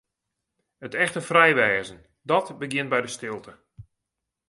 It 0.85 0.93
echte 1.03 1.21
frij 1.29 1.53
wêzen, 1.59 1.99
dat 2.29 2.47
begjint 2.61 2.91
by 2.91 2.99
de 3.05 3.11
stilte. 3.17 3.53